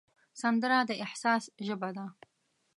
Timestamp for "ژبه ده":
1.65-2.05